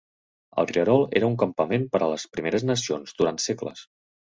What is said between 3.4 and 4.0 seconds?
segles.